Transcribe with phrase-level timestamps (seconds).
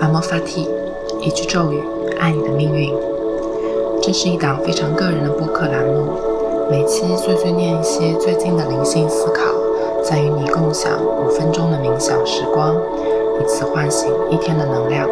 [0.00, 0.68] 阿莫法蒂，
[1.20, 1.82] 一句咒语，
[2.18, 2.92] 爱你的命运。
[4.02, 6.12] 这是一档非常个人的播客栏目，
[6.70, 9.42] 每期碎碎念一些最近的灵性思考，
[10.02, 15.08] 再与你共享五分钟的冥想时光，以此唤醒一天的能量。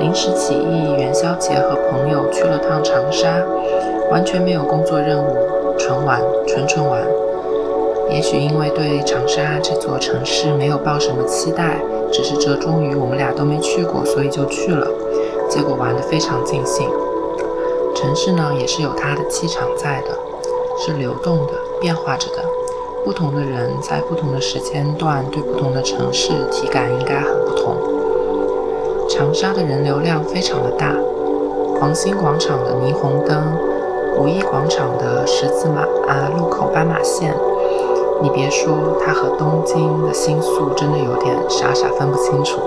[0.00, 3.28] 临时起意，元宵节和朋友去了趟长沙，
[4.10, 5.36] 完全没有工作任务，
[5.78, 7.00] 纯玩，纯纯玩。
[8.10, 11.80] 也许因为对长沙这座城市没有抱什么期待，
[12.16, 14.88] 只是折中于我们俩都没去过，所以就去了。
[15.50, 16.88] 结果玩得非常尽兴。
[17.94, 20.16] 城市呢，也是有它的气场在的，
[20.78, 22.42] 是流动的、变化着的。
[23.04, 27.76] 不同的人在不同的时间段对不同的城市体感应该很不同。
[29.10, 30.94] 长沙的人流量非常的大，
[31.78, 33.42] 黄兴广场的霓虹灯，
[34.18, 37.34] 五一广场的十字马啊路口斑马线。
[38.22, 42.60] 你别说，它和东京的新宿真的有点傻傻分不清楚。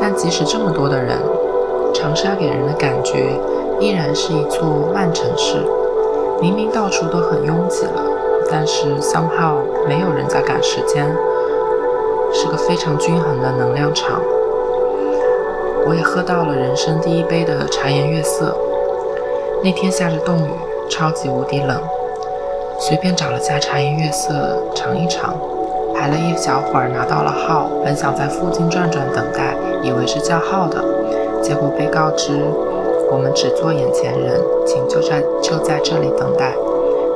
[0.00, 1.16] 但即使这么多的人，
[1.94, 3.40] 长沙给人的感觉
[3.78, 5.64] 依然是一座慢城市。
[6.40, 8.02] 明明到处都很拥挤了，
[8.50, 11.06] 但是 somehow 没有人在赶时间，
[12.32, 14.20] 是个非常均衡的能量场。
[15.86, 18.54] 我也喝到了人生第一杯的茶颜悦色。
[19.62, 20.50] 那天下着冻雨，
[20.90, 21.80] 超级无敌冷。
[22.86, 25.34] 随便找了家茶颜悦色尝一尝，
[25.94, 30.84] 排了一小会儿拿到了号，本想在附近转转等待，以为是叫号的，
[31.40, 32.44] 结果被告知
[33.10, 36.52] 我们只做眼前人，请就在就在这里等待。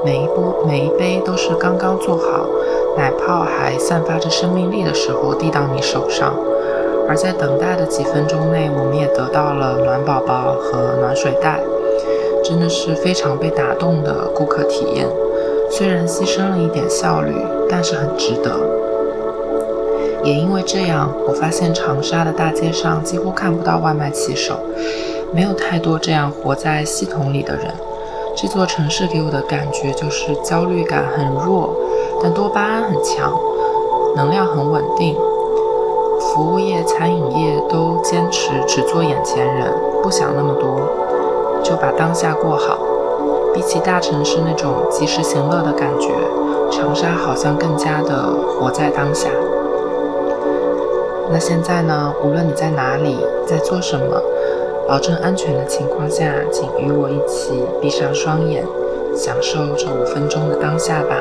[0.02, 2.46] 每一波每一杯都是刚刚做好，
[2.96, 6.32] 奶泡还散发着生命力的时候递到你手上，
[7.06, 11.60] 而在等待的几分钟内，我们也得到了暖宝宝和暖水袋，
[12.42, 15.06] 真的是非常被打动的顾客体验。
[15.70, 17.34] 虽然牺牲了一点效率，
[17.68, 18.58] 但是很值得。
[20.24, 24.58] 也因为这样，我发现长沙的大街上几乎看不到外卖骑手，
[25.32, 27.66] 没有太多这样活在系统里的人。
[28.36, 31.74] 这座城市给我的感觉就是焦虑感很弱，
[32.22, 33.32] 但多巴胺很强，
[34.16, 35.14] 能量很稳定。
[36.20, 40.80] 服务业、餐饮业都坚持只做眼前人，不想那么多，
[41.62, 42.78] 就把当下过好。
[43.54, 46.08] 比起大城市那种及时行乐的感觉，
[46.70, 48.26] 长沙好像更加的
[48.58, 49.28] 活在当下。
[51.30, 52.12] 那现在呢？
[52.22, 54.22] 无论你在哪里，在做什么，
[54.86, 58.64] 保证安全的情况下，请与我一起闭上双眼，
[59.14, 61.16] 享受这五分钟的当下吧。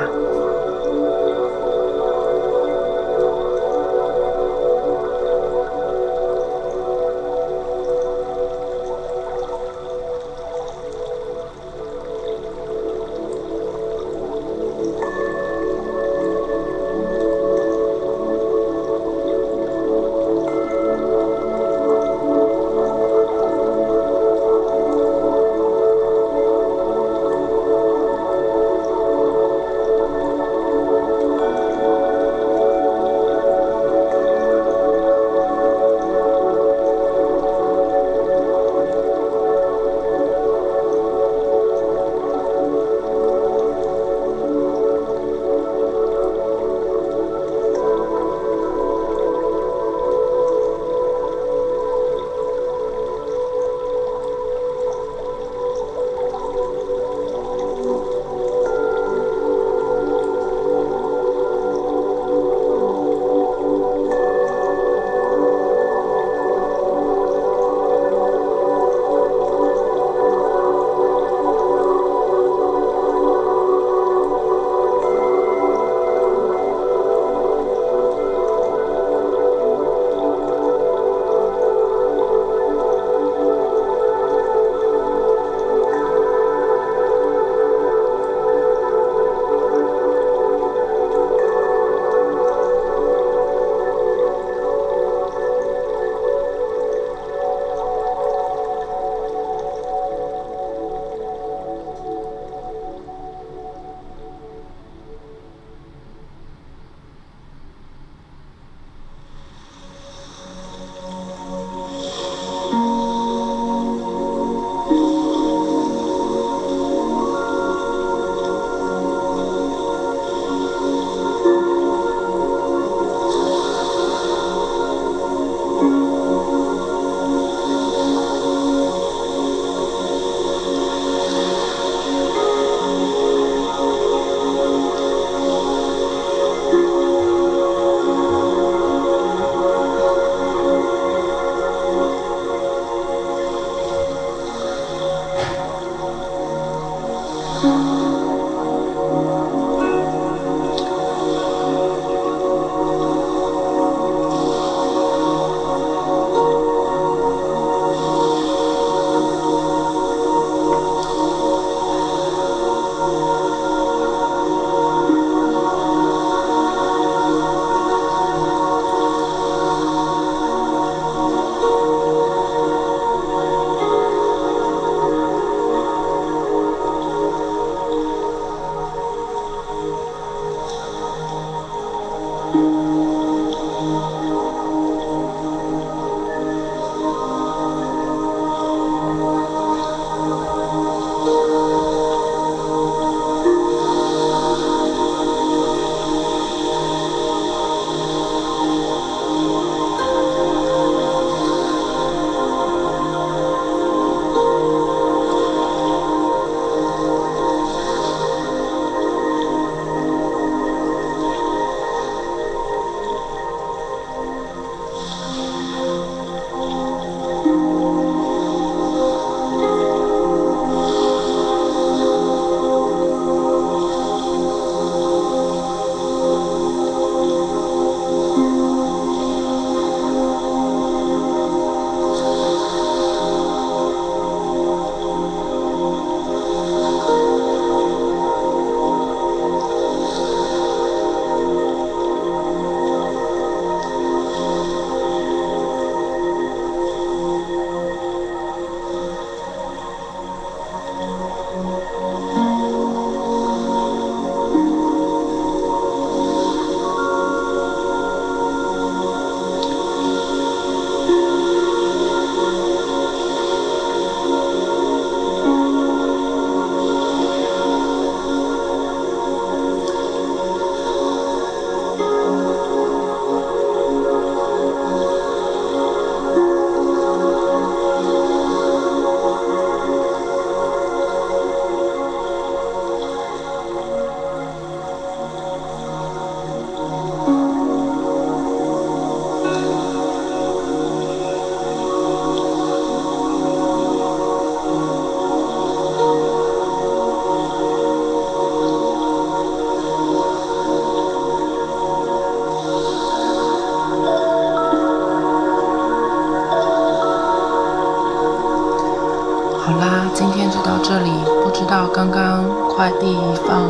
[309.68, 311.12] 好啦，今天就到这里，
[311.44, 313.69] 不知道刚刚快递放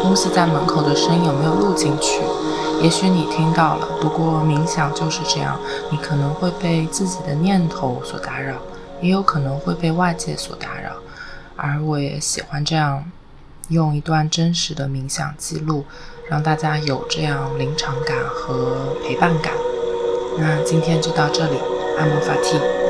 [0.00, 2.20] 东西在门口的声音有没有录进去？
[2.80, 3.88] 也许你听到了。
[4.00, 5.58] 不过冥想就是这样，
[5.90, 8.54] 你可能会被自己的念头所打扰，
[9.00, 10.92] 也有可能会被外界所打扰。
[11.56, 13.04] 而我也喜欢这样，
[13.66, 15.84] 用一段真实的冥想记录，
[16.28, 19.52] 让大家有这样临场感和陪伴感。
[20.38, 21.58] 那今天就到这里，
[21.98, 22.81] 阿摩法提。